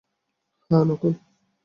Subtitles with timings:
[0.71, 1.13] হ্যাঁ, নকল।